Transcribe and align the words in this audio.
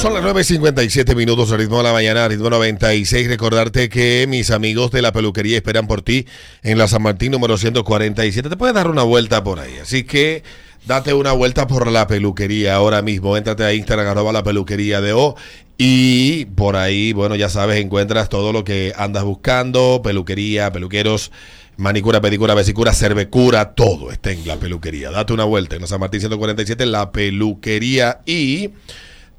Son 0.00 0.14
las 0.14 0.24
9.57 0.24 1.14
minutos, 1.14 1.50
ritmo 1.50 1.76
de 1.76 1.82
la 1.82 1.92
mañana, 1.92 2.26
ritmo 2.26 2.48
96. 2.48 3.28
Recordarte 3.28 3.90
que 3.90 4.24
mis 4.26 4.50
amigos 4.50 4.90
de 4.92 5.02
la 5.02 5.12
peluquería 5.12 5.58
esperan 5.58 5.86
por 5.86 6.00
ti 6.00 6.24
en 6.62 6.78
la 6.78 6.88
San 6.88 7.02
Martín 7.02 7.32
número 7.32 7.58
147. 7.58 8.48
Te 8.48 8.56
puedes 8.56 8.74
dar 8.74 8.88
una 8.88 9.02
vuelta 9.02 9.44
por 9.44 9.60
ahí. 9.60 9.74
Así 9.82 10.04
que 10.04 10.42
date 10.86 11.12
una 11.12 11.32
vuelta 11.32 11.66
por 11.66 11.86
la 11.86 12.06
peluquería 12.06 12.76
ahora 12.76 13.02
mismo. 13.02 13.36
Éntrate 13.36 13.62
a 13.62 13.74
Instagram, 13.74 14.08
arroba 14.08 14.32
la 14.32 14.42
peluquería 14.42 15.02
de 15.02 15.12
O. 15.12 15.36
Y 15.76 16.46
por 16.46 16.76
ahí, 16.76 17.12
bueno, 17.12 17.36
ya 17.36 17.50
sabes, 17.50 17.78
encuentras 17.78 18.30
todo 18.30 18.54
lo 18.54 18.64
que 18.64 18.94
andas 18.96 19.24
buscando: 19.24 20.00
peluquería, 20.02 20.72
peluqueros 20.72 21.30
manicura, 21.76 22.22
pedicura, 22.22 22.54
vesicura, 22.54 22.94
cervecura, 22.94 23.74
todo 23.74 24.10
está 24.10 24.32
en 24.32 24.46
la 24.46 24.56
peluquería. 24.56 25.10
Date 25.10 25.34
una 25.34 25.44
vuelta 25.44 25.76
en 25.76 25.82
la 25.82 25.86
San 25.86 26.00
Martín 26.00 26.20
147, 26.20 26.86
la 26.86 27.12
peluquería 27.12 28.20
y 28.24 28.70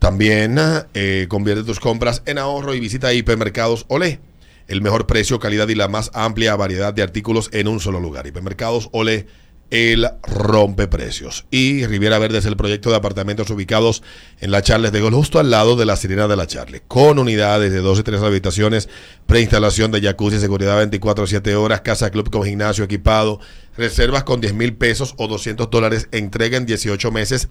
también 0.02 0.58
eh, 0.96 1.28
convierte 1.30 1.64
tus 1.64 1.80
compras 1.80 2.24
en 2.26 2.40
ahorro 2.40 2.74
y 2.74 2.80
visita 2.80 3.14
Hipermercados 3.14 3.86
Olé. 3.88 4.20
El 4.68 4.82
mejor 4.82 5.06
precio, 5.06 5.40
calidad 5.40 5.68
y 5.68 5.76
la 5.76 5.88
más 5.90 6.10
amplia 6.16 6.56
variedad 6.56 6.92
de 6.92 7.04
artículos 7.04 7.52
en 7.54 7.68
un 7.68 7.80
solo 7.80 8.00
lugar. 8.00 8.26
Hipermercados 8.26 8.90
Olé, 8.94 9.28
el 9.70 10.08
rompeprecios. 10.24 11.46
Y 11.52 11.86
Riviera 11.86 12.18
Verde 12.18 12.40
es 12.40 12.48
el 12.48 12.58
proyecto 12.58 12.90
de 12.90 12.96
apartamentos 12.96 13.52
ubicados 13.52 14.02
en 14.40 14.50
la 14.50 14.64
Charles 14.64 14.92
de 14.92 15.02
Gol, 15.02 15.14
justo 15.14 15.38
al 15.38 15.52
lado 15.52 15.76
de 15.76 15.86
la 15.86 15.96
Sirena 15.96 16.28
de 16.28 16.36
la 16.36 16.48
Charles, 16.48 16.82
con 16.88 17.20
unidades 17.20 17.72
de 17.72 17.78
12 17.78 18.02
y 18.02 18.04
3 18.04 18.22
habitaciones, 18.24 18.90
preinstalación 19.28 19.92
de 19.92 20.02
jacuzzi, 20.02 20.40
seguridad 20.40 20.84
24-7 20.84 21.54
horas, 21.54 21.82
casa 21.82 22.10
club 22.10 22.32
con 22.32 22.42
gimnasio 22.42 22.84
equipado, 22.84 23.40
reservas 23.78 24.24
con 24.24 24.42
10 24.42 24.56
mil 24.56 24.74
pesos 24.74 25.14
o 25.18 25.28
200 25.28 25.70
dólares, 25.70 26.10
entrega 26.12 26.58
en 26.58 26.66
18 26.66 27.12
meses. 27.12 27.50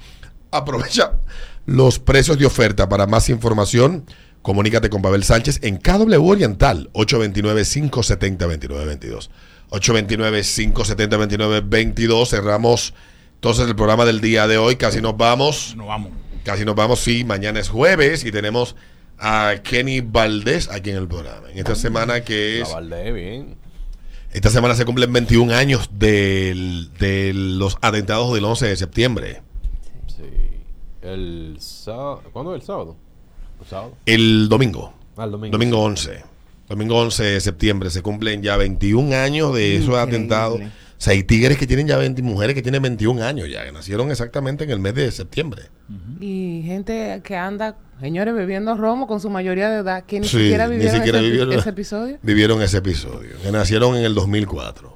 Aprovecha 0.51 1.13
los 1.67 1.99
precios 1.99 2.39
de 2.39 2.47
oferta. 2.47 2.89
Para 2.89 3.07
más 3.07 3.29
información, 3.29 4.05
comunícate 4.43 4.89
con 4.91 5.03
Pavel 5.03 5.23
Sánchez 5.25 5.61
en 5.63 5.77
KW 5.79 6.27
Oriental, 6.29 6.89
829-570-2922. 6.95 9.29
829-570-2922. 9.71 12.27
Cerramos 12.29 12.95
entonces 13.35 13.69
el 13.69 13.77
programa 13.77 14.05
del 14.05 14.21
día 14.21 14.47
de 14.47 14.59
hoy. 14.59 14.77
Casi 14.77 15.01
nos 15.01 15.17
vamos. 15.17 15.75
Nos 15.77 15.87
vamos. 15.87 16.13
Casi 16.45 16.65
nos 16.65 16.75
vamos, 16.75 17.01
sí. 17.01 17.25
Mañana 17.25 17.61
es 17.61 17.69
jueves 17.69 18.25
y 18.25 18.33
tenemos 18.33 18.77
a 19.19 19.55
Kenny 19.63 20.01
Valdés 20.01 20.69
aquí 20.71 20.91
en 20.91 20.97
el 20.97 21.09
programa. 21.09 21.51
En 21.51 21.59
esta 21.59 21.75
semana 21.75 22.23
que 22.25 22.63
es... 22.63 22.73
Valdés, 22.73 23.15
bien. 23.15 23.57
Esta 24.33 24.49
semana 24.49 24.75
se 24.75 24.85
cumplen 24.85 25.13
21 25.13 25.53
años 25.55 25.91
del- 25.93 26.91
de 26.99 27.33
los 27.35 27.77
atentados 27.83 28.33
del 28.33 28.45
11 28.45 28.67
de 28.67 28.77
septiembre. 28.77 29.43
El 31.03 31.57
sábado. 31.61 32.23
¿Cuándo 32.33 32.55
es 32.55 32.61
el 32.63 32.67
sábado? 32.67 32.97
El 33.61 33.67
sábado. 33.67 33.93
El 34.07 34.49
domingo. 34.49 34.93
Ah, 35.17 35.25
el 35.25 35.31
domingo. 35.33 35.53
Domingo 35.53 35.81
11. 35.83 36.25
Domingo 36.69 36.99
11 37.01 37.25
de 37.25 37.41
septiembre 37.41 37.91
se 37.91 38.01
cumplen 38.03 38.43
ya 38.43 38.57
21 38.57 39.15
años 39.17 39.55
de 39.55 39.77
esos 39.77 39.89
Increíble. 39.89 40.17
atentados. 40.17 40.61
O 40.61 41.03
sea, 41.03 41.15
hay 41.15 41.25
tigres 41.25 41.57
que 41.57 41.67
tienen 41.67 41.87
ya 41.89 41.97
20, 41.97 42.21
mujeres 42.23 42.55
que 42.55 42.61
tienen 42.63 42.83
21 42.83 43.23
años 43.23 43.49
ya, 43.51 43.65
que 43.65 43.73
nacieron 43.73 44.11
exactamente 44.11 44.65
en 44.65 44.71
el 44.71 44.79
mes 44.81 44.95
de 44.95 45.11
septiembre. 45.11 45.63
Y 46.21 46.63
gente 46.67 47.23
que 47.25 47.37
anda, 47.37 47.79
señores, 48.01 48.35
bebiendo 48.35 48.77
romo 48.77 49.07
con 49.07 49.19
su 49.19 49.31
mayoría 49.31 49.71
de 49.71 49.79
edad, 49.81 50.05
que 50.05 50.21
ni 50.21 50.29
Sí, 50.29 50.37
siquiera 50.39 50.67
ni 50.69 50.75
vivieron, 50.75 50.97
siquiera 50.97 51.19
ese, 51.19 51.27
vivieron- 51.31 51.53
ese 51.59 51.71
episodio. 51.71 52.19
Vivieron 52.23 52.61
ese 52.63 52.77
episodio, 52.77 53.31
que 53.43 53.51
nacieron 53.51 53.97
en 53.97 54.05
el 54.05 54.15
2004. 54.15 54.95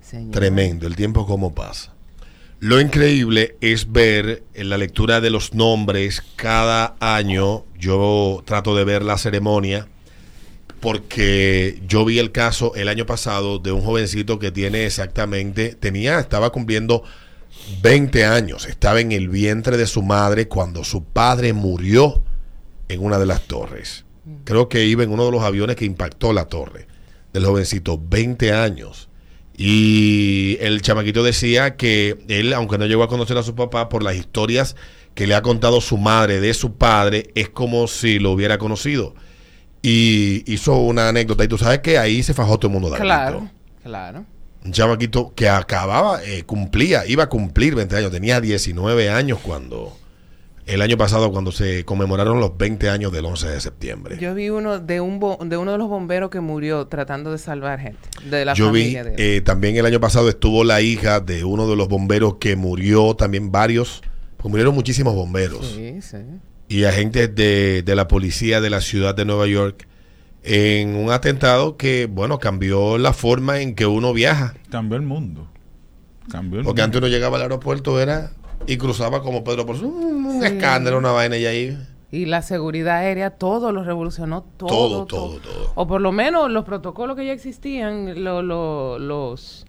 Señor. 0.00 0.30
Tremendo, 0.32 0.86
el 0.86 0.94
tiempo 0.94 1.26
como 1.26 1.52
pasa. 1.52 1.92
Lo 2.58 2.80
increíble 2.80 3.56
es 3.60 3.92
ver 3.92 4.42
en 4.54 4.70
la 4.70 4.78
lectura 4.78 5.20
de 5.20 5.30
los 5.30 5.52
nombres 5.52 6.22
cada 6.36 6.96
año. 7.00 7.64
Yo 7.78 8.42
trato 8.46 8.74
de 8.74 8.84
ver 8.84 9.02
la 9.02 9.18
ceremonia 9.18 9.88
porque 10.80 11.82
yo 11.86 12.04
vi 12.04 12.18
el 12.18 12.32
caso 12.32 12.74
el 12.74 12.88
año 12.88 13.06
pasado 13.06 13.58
de 13.58 13.72
un 13.72 13.82
jovencito 13.82 14.38
que 14.38 14.52
tiene 14.52 14.86
exactamente, 14.86 15.74
tenía, 15.74 16.18
estaba 16.18 16.50
cumpliendo 16.50 17.02
20 17.82 18.24
años, 18.24 18.66
estaba 18.66 19.00
en 19.00 19.12
el 19.12 19.28
vientre 19.28 19.76
de 19.76 19.86
su 19.86 20.02
madre 20.02 20.48
cuando 20.48 20.84
su 20.84 21.02
padre 21.04 21.52
murió 21.52 22.22
en 22.88 23.02
una 23.02 23.18
de 23.18 23.26
las 23.26 23.42
torres. 23.42 24.04
Creo 24.44 24.68
que 24.68 24.84
iba 24.84 25.02
en 25.02 25.10
uno 25.10 25.24
de 25.24 25.32
los 25.32 25.42
aviones 25.42 25.76
que 25.76 25.84
impactó 25.84 26.32
la 26.32 26.46
torre 26.46 26.86
del 27.32 27.44
jovencito, 27.44 28.00
20 28.02 28.52
años. 28.52 29.08
Y 29.56 30.58
el 30.60 30.82
chamaquito 30.82 31.22
decía 31.22 31.76
que 31.76 32.18
él, 32.28 32.52
aunque 32.52 32.76
no 32.76 32.84
llegó 32.84 33.02
a 33.02 33.08
conocer 33.08 33.38
a 33.38 33.42
su 33.42 33.54
papá, 33.54 33.88
por 33.88 34.02
las 34.02 34.16
historias 34.16 34.76
que 35.14 35.26
le 35.26 35.34
ha 35.34 35.40
contado 35.40 35.80
su 35.80 35.96
madre 35.96 36.40
de 36.40 36.52
su 36.52 36.74
padre, 36.74 37.30
es 37.34 37.48
como 37.48 37.86
si 37.86 38.18
lo 38.18 38.32
hubiera 38.32 38.58
conocido. 38.58 39.14
Y 39.80 40.42
hizo 40.52 40.76
una 40.76 41.08
anécdota. 41.08 41.42
Y 41.44 41.48
tú 41.48 41.56
sabes 41.56 41.78
que 41.78 41.96
ahí 41.98 42.22
se 42.22 42.34
fajó 42.34 42.58
todo 42.58 42.68
el 42.68 42.74
mundo 42.74 42.90
de 42.90 42.98
Claro, 42.98 43.48
claro. 43.82 44.26
Un 44.62 44.72
chamaquito 44.72 45.32
que 45.34 45.48
acababa, 45.48 46.22
eh, 46.22 46.42
cumplía, 46.42 47.06
iba 47.06 47.24
a 47.24 47.28
cumplir 47.28 47.74
20 47.74 47.96
años. 47.96 48.10
Tenía 48.10 48.42
19 48.42 49.08
años 49.08 49.38
cuando, 49.40 49.96
el 50.66 50.82
año 50.82 50.96
pasado, 50.96 51.30
cuando 51.30 51.52
se 51.52 51.84
conmemoraron 51.84 52.40
los 52.40 52.56
20 52.58 52.90
años 52.90 53.12
del 53.12 53.24
11 53.24 53.48
de 53.48 53.60
septiembre. 53.60 54.18
Yo 54.20 54.34
vi 54.34 54.50
uno 54.50 54.78
de 54.80 55.00
un 55.00 55.20
bo- 55.20 55.38
de 55.40 55.56
uno 55.56 55.72
de 55.72 55.78
los 55.78 55.88
bomberos 55.88 56.28
que 56.30 56.40
murió 56.40 56.86
tratando 56.88 57.30
de 57.32 57.38
salvar 57.38 57.78
gente 57.80 58.00
de 58.28 58.44
la 58.44 58.54
Yo 58.54 58.72
vi, 58.72 58.80
familia 58.80 59.04
de 59.04 59.10
él. 59.10 59.16
eh, 59.18 59.40
también 59.42 59.76
el 59.76 59.86
año 59.86 60.00
pasado 60.00 60.28
estuvo 60.28 60.64
la 60.64 60.80
hija 60.80 61.20
de 61.20 61.44
uno 61.44 61.68
de 61.68 61.76
los 61.76 61.88
bomberos 61.88 62.36
que 62.40 62.56
murió, 62.56 63.14
también 63.14 63.52
varios, 63.52 64.02
pues 64.38 64.50
murieron 64.50 64.74
muchísimos 64.74 65.14
bomberos 65.14 65.66
sí, 65.74 66.00
sí. 66.02 66.16
y 66.68 66.84
agentes 66.84 67.34
de, 67.34 67.82
de 67.82 67.94
la 67.94 68.08
policía 68.08 68.60
de 68.60 68.70
la 68.70 68.80
ciudad 68.80 69.14
de 69.14 69.24
Nueva 69.24 69.46
York 69.46 69.86
en 70.42 70.94
un 70.96 71.10
atentado 71.10 71.76
que, 71.76 72.06
bueno, 72.06 72.38
cambió 72.38 72.98
la 72.98 73.12
forma 73.12 73.60
en 73.60 73.74
que 73.74 73.86
uno 73.86 74.12
viaja. 74.12 74.54
Cambió 74.70 74.96
el 74.96 75.02
mundo. 75.04 75.48
Cambió 76.30 76.58
el 76.60 76.64
Porque 76.64 76.82
mundo. 76.82 76.84
antes 76.84 76.98
uno 76.98 77.08
llegaba 77.08 77.36
al 77.36 77.42
aeropuerto 77.42 78.00
era 78.00 78.32
y 78.66 78.76
cruzaba 78.76 79.22
como 79.22 79.44
Pedro 79.44 79.66
por 79.66 79.76
su 79.78 79.86
un 79.88 80.40
Sí. 80.40 80.46
escándalo, 80.46 80.98
una 80.98 81.12
vaina 81.12 81.36
y 81.36 81.46
ahí 81.46 81.78
Y 82.12 82.26
la 82.26 82.40
seguridad 82.42 82.98
aérea, 82.98 83.30
todo 83.30 83.72
lo 83.72 83.82
revolucionó, 83.82 84.42
todo, 84.56 84.68
todo, 84.68 85.06
todo, 85.06 85.38
todo. 85.40 85.72
O 85.74 85.86
por 85.86 86.00
lo 86.00 86.12
menos 86.12 86.50
los 86.50 86.64
protocolos 86.64 87.16
que 87.16 87.26
ya 87.26 87.32
existían, 87.32 88.22
lo- 88.24 88.42
lo- 88.42 88.98
los 88.98 89.66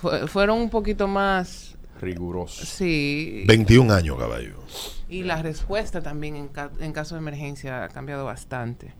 fue- 0.00 0.26
fueron 0.26 0.58
un 0.58 0.70
poquito 0.70 1.06
más, 1.06 1.76
Riguroso. 2.00 2.64
sí. 2.64 3.44
21 3.46 3.90
años, 3.92 4.18
caballo. 4.18 4.54
Y 5.08 5.22
la 5.22 5.40
respuesta 5.42 6.00
también 6.02 6.34
en, 6.36 6.48
ca- 6.48 6.70
en 6.80 6.92
caso 6.92 7.14
de 7.14 7.20
emergencia 7.20 7.84
ha 7.84 7.88
cambiado 7.88 8.24
bastante. 8.24 8.92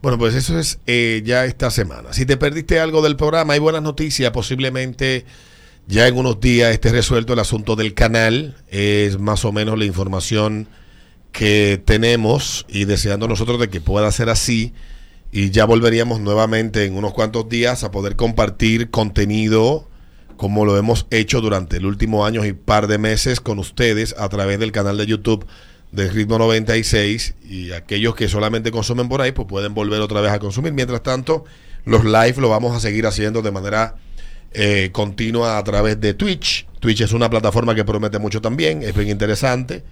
Bueno, 0.00 0.18
pues 0.18 0.34
eso 0.34 0.58
es 0.58 0.80
eh, 0.86 1.22
ya 1.24 1.44
esta 1.44 1.70
semana. 1.70 2.12
Si 2.12 2.26
te 2.26 2.36
perdiste 2.36 2.80
algo 2.80 3.02
del 3.02 3.14
programa, 3.16 3.52
hay 3.52 3.60
buenas 3.60 3.82
noticias. 3.82 4.32
Posiblemente 4.32 5.24
ya 5.86 6.06
en 6.06 6.16
unos 6.16 6.40
días 6.40 6.72
esté 6.72 6.90
resuelto 6.90 7.32
el 7.32 7.38
asunto 7.38 7.76
del 7.76 7.94
canal. 7.94 8.56
Es 8.68 9.18
más 9.18 9.44
o 9.44 9.52
menos 9.52 9.78
la 9.78 9.84
información 9.84 10.68
que 11.32 11.82
tenemos 11.84 12.66
y 12.68 12.84
deseando 12.84 13.26
nosotros 13.28 13.58
de 13.58 13.68
que 13.68 13.80
pueda 13.80 14.10
ser 14.12 14.28
así. 14.28 14.72
Y 15.32 15.50
ya 15.50 15.64
volveríamos 15.64 16.20
nuevamente 16.20 16.84
en 16.84 16.94
unos 16.94 17.14
cuantos 17.14 17.48
días 17.48 17.84
a 17.84 17.90
poder 17.90 18.16
compartir 18.16 18.90
contenido 18.90 19.88
como 20.36 20.64
lo 20.64 20.76
hemos 20.76 21.06
hecho 21.10 21.40
durante 21.40 21.76
el 21.76 21.86
último 21.86 22.26
año 22.26 22.44
y 22.44 22.52
par 22.52 22.86
de 22.88 22.98
meses 22.98 23.40
con 23.40 23.58
ustedes 23.58 24.14
a 24.18 24.28
través 24.28 24.58
del 24.58 24.72
canal 24.72 24.96
de 24.96 25.06
YouTube 25.06 25.46
de 25.92 26.10
Ritmo 26.10 26.38
96 26.38 27.34
y 27.48 27.72
aquellos 27.72 28.14
que 28.14 28.28
solamente 28.28 28.72
consumen 28.72 29.08
por 29.08 29.20
ahí 29.20 29.32
pues 29.32 29.46
pueden 29.46 29.74
volver 29.74 30.00
otra 30.00 30.20
vez 30.20 30.32
a 30.32 30.38
consumir. 30.38 30.72
Mientras 30.72 31.02
tanto, 31.02 31.44
los 31.84 32.04
live 32.04 32.34
lo 32.38 32.48
vamos 32.48 32.74
a 32.76 32.80
seguir 32.80 33.06
haciendo 33.06 33.42
de 33.42 33.52
manera 33.52 33.96
eh, 34.54 34.90
continua 34.92 35.58
a 35.58 35.64
través 35.64 36.00
de 36.00 36.14
Twitch. 36.14 36.66
Twitch 36.80 37.02
es 37.02 37.12
una 37.12 37.30
plataforma 37.30 37.74
que 37.74 37.84
promete 37.84 38.18
mucho 38.18 38.40
también, 38.40 38.82
es 38.82 38.94
bien 38.94 39.08
interesante 39.08 39.84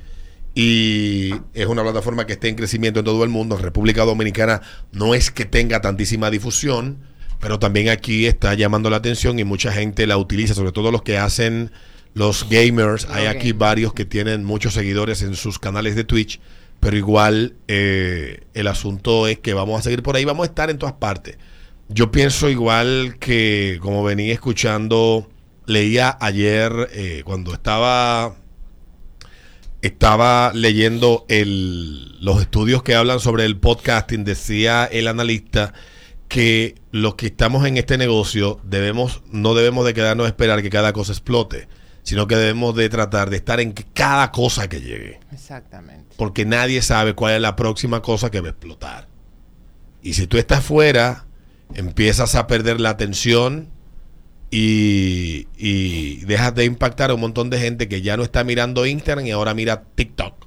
y 0.55 1.31
es 1.55 1.67
una 1.67 1.83
plataforma 1.83 2.27
que 2.27 2.33
está 2.33 2.49
en 2.49 2.57
crecimiento 2.57 3.01
en 3.01 3.07
todo 3.07 3.23
el 3.25 3.31
mundo. 3.31 3.57
En 3.57 3.63
República 3.63 4.05
Dominicana 4.05 4.61
no 4.93 5.15
es 5.15 5.31
que 5.31 5.45
tenga 5.45 5.81
tantísima 5.81 6.31
difusión, 6.31 6.99
pero 7.41 7.59
también 7.59 7.89
aquí 7.89 8.27
está 8.27 8.55
llamando 8.55 8.91
la 8.91 8.97
atención 8.97 9.39
y 9.39 9.45
mucha 9.45 9.73
gente 9.73 10.07
la 10.07 10.17
utiliza, 10.17 10.55
sobre 10.55 10.73
todo 10.73 10.91
los 10.91 11.03
que 11.03 11.19
hacen 11.19 11.71
los 12.15 12.49
gamers. 12.49 13.07
Hay 13.11 13.27
aquí 13.27 13.53
varios 13.53 13.95
que 13.95 14.05
tienen 14.05 14.45
muchos 14.45 14.75
seguidores 14.75 15.23
en 15.23 15.35
sus 15.37 15.59
canales 15.59 15.95
de 15.95 16.05
Twitch, 16.05 16.41
pero 16.81 16.97
igual 16.97 17.55
eh, 17.69 18.41
el 18.55 18.67
asunto 18.67 19.29
es 19.29 19.39
que 19.39 19.55
vamos 19.55 19.79
a 19.79 19.83
seguir 19.83 20.03
por 20.03 20.17
ahí, 20.17 20.25
vamos 20.25 20.45
a 20.45 20.51
estar 20.51 20.71
en 20.71 20.79
todas 20.79 20.95
partes. 20.95 21.39
Yo 21.93 22.13
pienso 22.13 22.49
igual 22.49 23.17
que 23.19 23.81
como 23.83 24.05
venía 24.05 24.33
escuchando, 24.33 25.29
leía 25.67 26.17
ayer 26.21 26.89
eh, 26.93 27.23
cuando 27.25 27.53
estaba 27.53 28.37
estaba 29.83 30.53
leyendo 30.55 31.25
el, 31.29 32.25
los 32.25 32.41
estudios 32.41 32.85
que 32.85 32.95
hablan 32.95 33.19
sobre 33.19 33.45
el 33.45 33.59
podcasting, 33.59 34.23
decía 34.23 34.85
el 34.85 35.09
analista 35.09 35.73
que 36.29 36.77
los 36.93 37.17
que 37.17 37.27
estamos 37.27 37.67
en 37.67 37.77
este 37.77 37.99
negocio 37.99 38.61
debemos 38.63 39.23
no 39.33 39.55
debemos 39.55 39.85
de 39.85 39.93
quedarnos 39.93 40.27
a 40.27 40.29
esperar 40.29 40.63
que 40.63 40.71
cada 40.71 40.93
cosa 40.93 41.11
explote, 41.11 41.67
sino 42.05 42.29
que 42.29 42.37
debemos 42.37 42.77
de 42.77 42.89
tratar 42.89 43.31
de 43.31 43.39
estar 43.39 43.59
en 43.59 43.73
cada 43.73 44.31
cosa 44.31 44.69
que 44.69 44.81
llegue. 44.81 45.19
Exactamente. 45.33 46.15
Porque 46.17 46.45
nadie 46.45 46.83
sabe 46.83 47.15
cuál 47.15 47.35
es 47.35 47.41
la 47.41 47.57
próxima 47.57 48.01
cosa 48.01 48.31
que 48.31 48.41
va 48.41 48.47
a 48.47 48.51
explotar. 48.51 49.09
Y 50.03 50.15
si 50.15 50.29
tú 50.29 50.39
estás 50.39 50.65
fuera, 50.65 51.27
empiezas 51.75 52.35
a 52.35 52.47
perder 52.47 52.81
la 52.81 52.91
atención 52.91 53.69
y, 54.51 55.47
y 55.57 56.17
dejas 56.25 56.55
de 56.55 56.65
impactar 56.65 57.11
a 57.11 57.15
un 57.15 57.21
montón 57.21 57.51
de 57.51 57.59
gente 57.59 57.89
que 57.89 58.03
ya 58.03 58.17
no 58.17 58.23
está 58.23 58.45
mirando 58.45 58.87
Instagram 58.87 59.27
y 59.27 59.31
ahora 59.31 59.55
mira 59.55 59.83
TikTok. 59.95 60.47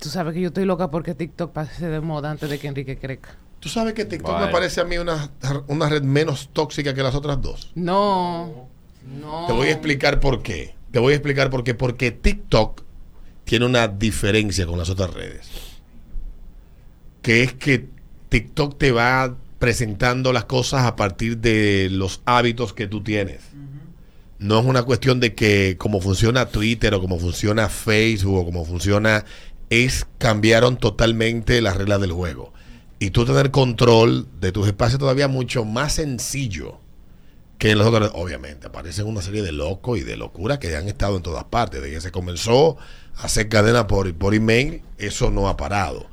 Tú 0.00 0.08
sabes 0.08 0.34
que 0.34 0.40
yo 0.40 0.48
estoy 0.48 0.64
loca 0.64 0.90
porque 0.90 1.14
TikTok 1.14 1.52
pase 1.52 1.88
de 1.88 2.00
moda 2.00 2.30
antes 2.30 2.48
de 2.48 2.58
que 2.58 2.68
Enrique 2.68 2.98
crezca. 2.98 3.36
Tú 3.60 3.68
sabes 3.68 3.94
que 3.94 4.04
TikTok 4.04 4.32
Vale. 4.32 4.46
me 4.46 4.52
parece 4.52 4.80
a 4.80 4.84
mí 4.84 4.96
una, 4.98 5.30
una 5.66 5.88
red 5.88 6.02
menos 6.02 6.50
tóxica 6.52 6.94
que 6.94 7.02
las 7.02 7.14
otras 7.14 7.42
dos. 7.42 7.72
No. 7.74 8.68
No. 9.20 9.46
Te 9.46 9.52
voy 9.52 9.68
a 9.68 9.72
explicar 9.72 10.20
por 10.20 10.42
qué. 10.42 10.76
Te 10.92 11.00
voy 11.00 11.12
a 11.12 11.16
explicar 11.16 11.50
por 11.50 11.64
qué. 11.64 11.74
Porque 11.74 12.12
TikTok 12.12 12.82
tiene 13.44 13.66
una 13.66 13.88
diferencia 13.88 14.66
con 14.66 14.78
las 14.78 14.90
otras 14.90 15.12
redes. 15.12 15.48
Que 17.20 17.42
es 17.42 17.54
que 17.54 17.88
TikTok 18.28 18.78
te 18.78 18.92
va 18.92 19.34
presentando 19.58 20.32
las 20.32 20.44
cosas 20.44 20.84
a 20.84 20.96
partir 20.96 21.38
de 21.38 21.88
los 21.90 22.22
hábitos 22.24 22.72
que 22.72 22.86
tú 22.86 23.02
tienes. 23.02 23.40
No 24.38 24.60
es 24.60 24.66
una 24.66 24.84
cuestión 24.84 25.18
de 25.18 25.34
que 25.34 25.76
como 25.78 26.00
funciona 26.00 26.46
Twitter 26.46 26.94
o 26.94 27.00
como 27.00 27.18
funciona 27.18 27.68
Facebook 27.68 28.38
o 28.38 28.44
como 28.44 28.64
funciona... 28.64 29.24
Es 29.70 30.06
cambiaron 30.16 30.78
totalmente 30.78 31.60
las 31.60 31.76
reglas 31.76 32.00
del 32.00 32.12
juego. 32.12 32.54
Y 32.98 33.10
tú 33.10 33.26
tener 33.26 33.50
control 33.50 34.26
de 34.40 34.50
tus 34.50 34.66
espacios 34.66 34.98
todavía 34.98 35.28
mucho 35.28 35.66
más 35.66 35.92
sencillo 35.92 36.80
que 37.58 37.72
en 37.72 37.78
los 37.78 37.86
otros, 37.88 38.12
obviamente, 38.14 38.68
aparecen 38.68 39.06
una 39.06 39.20
serie 39.20 39.42
de 39.42 39.52
locos 39.52 39.98
y 39.98 40.04
de 40.04 40.16
locuras 40.16 40.58
que 40.58 40.74
han 40.74 40.88
estado 40.88 41.16
en 41.16 41.22
todas 41.22 41.44
partes. 41.44 41.82
De 41.82 41.90
que 41.90 42.00
se 42.00 42.12
comenzó 42.12 42.78
a 43.16 43.24
hacer 43.24 43.48
cadena 43.48 43.86
por, 43.86 44.12
por 44.14 44.34
email, 44.34 44.82
eso 44.96 45.30
no 45.30 45.48
ha 45.48 45.56
parado. 45.56 46.06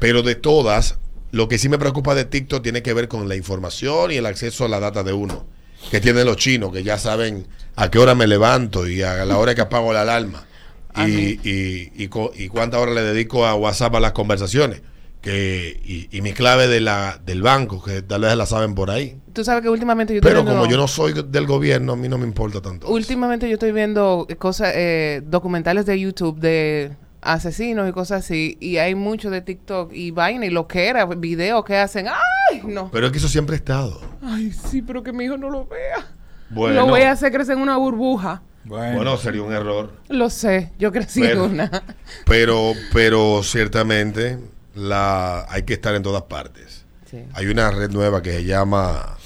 Pero 0.00 0.22
de 0.22 0.34
todas, 0.34 0.98
lo 1.36 1.48
que 1.48 1.58
sí 1.58 1.68
me 1.68 1.78
preocupa 1.78 2.14
de 2.14 2.24
TikTok 2.24 2.62
tiene 2.62 2.82
que 2.82 2.92
ver 2.94 3.08
con 3.08 3.28
la 3.28 3.36
información 3.36 4.10
y 4.10 4.16
el 4.16 4.26
acceso 4.26 4.64
a 4.64 4.68
la 4.68 4.80
data 4.80 5.02
de 5.02 5.12
uno. 5.12 5.46
Que 5.90 6.00
tienen 6.00 6.24
los 6.26 6.36
chinos, 6.36 6.72
que 6.72 6.82
ya 6.82 6.98
saben 6.98 7.46
a 7.76 7.90
qué 7.90 7.98
hora 7.98 8.14
me 8.14 8.26
levanto 8.26 8.88
y 8.88 9.02
a 9.02 9.24
la 9.24 9.36
hora 9.38 9.54
que 9.54 9.60
apago 9.60 9.92
la 9.92 10.00
alarma. 10.02 10.44
Y, 10.96 11.38
y, 11.48 11.92
y, 11.94 12.08
y 12.36 12.48
cuánta 12.48 12.78
hora 12.80 12.92
le 12.94 13.02
dedico 13.02 13.46
a 13.46 13.54
WhatsApp 13.54 13.94
a 13.94 14.00
las 14.00 14.12
conversaciones. 14.12 14.80
Que, 15.20 15.80
y, 15.84 16.08
y 16.16 16.20
mi 16.22 16.32
clave 16.32 16.68
de 16.68 16.80
la, 16.80 17.20
del 17.26 17.42
banco, 17.42 17.82
que 17.82 18.00
tal 18.00 18.20
vez 18.22 18.36
la 18.36 18.46
saben 18.46 18.74
por 18.76 18.90
ahí. 18.90 19.16
Tú 19.32 19.44
sabes 19.44 19.62
que 19.62 19.68
últimamente 19.68 20.14
yo 20.14 20.18
estoy 20.18 20.30
Pero 20.30 20.42
viendo- 20.44 20.60
como 20.60 20.70
yo 20.70 20.76
no 20.76 20.86
soy 20.88 21.14
del 21.28 21.46
gobierno, 21.46 21.94
a 21.94 21.96
mí 21.96 22.08
no 22.08 22.16
me 22.16 22.24
importa 22.26 22.60
tanto. 22.62 22.86
eso. 22.86 22.94
Últimamente 22.94 23.48
yo 23.48 23.54
estoy 23.54 23.72
viendo 23.72 24.26
cosas, 24.38 24.72
eh, 24.76 25.22
documentales 25.26 25.84
de 25.84 25.98
YouTube 25.98 26.38
de 26.38 26.92
asesinos 27.22 27.88
y 27.88 27.92
cosas 27.92 28.24
así, 28.24 28.56
y 28.60 28.76
hay 28.78 28.94
mucho 28.94 29.30
de 29.30 29.40
TikTok 29.40 29.92
y 29.92 30.10
vaina 30.10 30.46
y 30.46 30.50
lo 30.50 30.66
que 30.68 30.88
era, 30.88 31.04
videos 31.06 31.64
que 31.64 31.76
hacen, 31.76 32.06
¡ay! 32.08 32.62
No. 32.64 32.90
Pero 32.90 33.06
es 33.06 33.12
que 33.12 33.18
eso 33.18 33.28
siempre 33.28 33.54
ha 33.54 33.58
estado. 33.58 34.00
Ay, 34.22 34.52
sí, 34.52 34.82
pero 34.82 35.02
que 35.02 35.12
mi 35.12 35.24
hijo 35.24 35.36
no 35.36 35.50
lo 35.50 35.66
vea. 35.66 36.06
Bueno, 36.50 36.82
Lo 36.82 36.86
voy 36.86 37.02
a 37.02 37.12
hacer 37.12 37.32
crecer 37.32 37.56
en 37.56 37.62
una 37.62 37.76
burbuja. 37.76 38.42
Bueno, 38.64 38.96
bueno, 38.96 39.16
sería 39.16 39.42
un 39.42 39.52
error. 39.52 39.92
Lo 40.08 40.28
sé, 40.30 40.72
yo 40.78 40.90
crecí 40.92 41.20
Pero- 41.20 41.44
en 41.46 41.52
una. 41.52 41.82
Pero, 42.24 42.72
pero 42.92 43.42
ciertamente 43.42 44.38
la, 44.74 45.46
hay 45.48 45.62
que 45.62 45.74
estar 45.74 45.94
en 45.94 46.02
todas 46.02 46.22
partes. 46.22 46.84
Sí. 47.10 47.24
Hay 47.34 47.46
una 47.46 47.70
red 47.70 47.90
nueva 47.90 48.22
que 48.22 48.32
se 48.32 48.44
llama, 48.44 49.16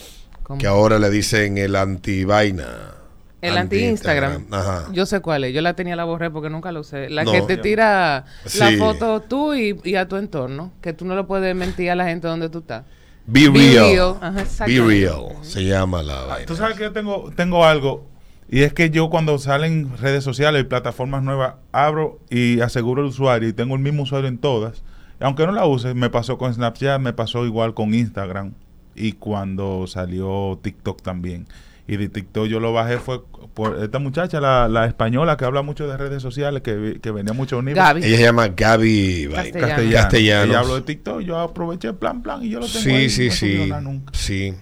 ¿Cómo? 0.42 0.58
que 0.58 0.66
ahora 0.66 0.98
le 0.98 1.08
dicen 1.10 1.56
el 1.58 1.74
anti-vaina. 1.76 2.94
El 3.40 3.56
anti-Instagram. 3.56 4.46
Yo 4.92 5.06
sé 5.06 5.20
cuál 5.20 5.44
es. 5.44 5.54
Yo 5.54 5.60
la 5.62 5.74
tenía, 5.74 5.96
la 5.96 6.04
borré 6.04 6.30
porque 6.30 6.50
nunca 6.50 6.72
la 6.72 6.80
usé. 6.80 7.08
La 7.10 7.24
No. 7.24 7.32
que 7.32 7.42
te 7.42 7.56
tira 7.56 8.24
la 8.58 8.68
Sí. 8.70 8.76
foto 8.76 9.20
tú 9.20 9.54
y, 9.54 9.78
y 9.84 9.94
a 9.94 10.06
tu 10.08 10.16
entorno. 10.16 10.72
Que 10.82 10.92
tú 10.92 11.04
no 11.04 11.16
le 11.16 11.24
puedes 11.24 11.54
mentir 11.56 11.90
a 11.90 11.94
la 11.94 12.04
gente 12.06 12.28
donde 12.28 12.48
tú 12.50 12.58
estás. 12.58 12.84
Be 13.26 13.48
Be 13.48 13.58
real. 13.58 13.86
real. 13.92 14.14
Ajá, 14.20 14.66
Be 14.66 14.80
real. 14.80 15.24
Se 15.42 15.64
llama 15.64 16.02
la 16.02 16.14
vaina. 16.22 16.36
Ah, 16.42 16.46
Tú 16.46 16.56
sabes 16.56 16.76
que 16.76 16.82
yo 16.84 16.92
tengo, 16.92 17.30
tengo 17.34 17.64
algo. 17.64 18.06
Y 18.52 18.62
es 18.62 18.72
que 18.72 18.90
yo 18.90 19.08
cuando 19.10 19.38
salen 19.38 19.96
redes 19.98 20.24
sociales 20.24 20.62
y 20.62 20.64
plataformas 20.64 21.22
nuevas, 21.22 21.54
abro 21.70 22.18
y 22.30 22.60
aseguro 22.60 23.00
el 23.02 23.08
usuario 23.08 23.48
y 23.48 23.52
tengo 23.52 23.74
el 23.76 23.80
mismo 23.80 24.02
usuario 24.02 24.28
en 24.28 24.38
todas. 24.38 24.82
Aunque 25.20 25.46
no 25.46 25.52
la 25.52 25.66
use, 25.66 25.94
me 25.94 26.10
pasó 26.10 26.36
con 26.36 26.52
Snapchat, 26.52 27.00
me 27.00 27.12
pasó 27.12 27.46
igual 27.46 27.74
con 27.74 27.94
Instagram 27.94 28.52
y 28.96 29.12
cuando 29.12 29.86
salió 29.86 30.58
TikTok 30.62 31.00
también. 31.02 31.46
Y 31.90 31.96
de 31.96 32.08
TikTok 32.08 32.46
yo 32.46 32.60
lo 32.60 32.72
bajé 32.72 32.98
fue 32.98 33.20
por 33.52 33.82
esta 33.82 33.98
muchacha, 33.98 34.40
la, 34.40 34.68
la 34.68 34.86
española 34.86 35.36
que 35.36 35.44
habla 35.44 35.62
mucho 35.62 35.88
de 35.88 35.96
redes 35.96 36.22
sociales, 36.22 36.62
que, 36.62 37.00
que 37.02 37.10
venía 37.10 37.32
mucho 37.32 37.56
a 37.56 37.58
unir. 37.58 37.74
Gaby. 37.74 38.04
Ella 38.04 38.16
se 38.16 38.22
llama 38.22 38.46
Gaby 38.46 39.26
vaina. 39.26 39.58
Castellano. 39.60 39.92
Castellanos. 39.92 40.48
Ella 40.50 40.60
habló 40.60 40.74
de 40.76 40.82
TikTok, 40.82 41.20
yo 41.22 41.36
aproveché 41.40 41.92
plan, 41.92 42.22
plan 42.22 42.44
y 42.44 42.50
yo 42.50 42.60
lo 42.60 42.66
tengo 42.66 42.78
Sí, 42.78 42.90
ahí, 42.92 43.10
sí, 43.10 43.26
no 43.26 43.32
sí. 43.32 43.72
nunca. 43.82 44.12
Sí. 44.14 44.54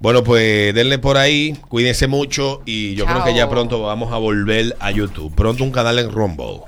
Bueno, 0.00 0.24
pues 0.24 0.74
denle 0.74 0.98
por 0.98 1.18
ahí, 1.18 1.56
cuídense 1.68 2.08
mucho 2.08 2.62
y 2.66 2.96
yo 2.96 3.04
creo 3.06 3.22
que 3.22 3.32
ya 3.34 3.48
pronto 3.48 3.80
vamos 3.82 4.12
a 4.12 4.16
volver 4.16 4.74
a 4.80 4.90
YouTube. 4.90 5.32
Pronto 5.36 5.62
un 5.62 5.70
canal 5.70 6.00
en 6.00 6.10
Rumble. 6.10 6.62